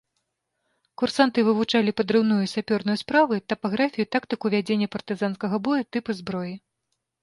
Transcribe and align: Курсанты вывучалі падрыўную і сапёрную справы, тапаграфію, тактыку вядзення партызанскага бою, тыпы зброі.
Курсанты 1.01 1.43
вывучалі 1.49 1.91
падрыўную 2.01 2.39
і 2.47 2.51
сапёрную 2.55 2.97
справы, 3.03 3.35
тапаграфію, 3.55 4.09
тактыку 4.19 4.45
вядзення 4.59 4.93
партызанскага 4.99 5.65
бою, 5.67 5.83
тыпы 5.97 6.11
зброі. 6.23 6.53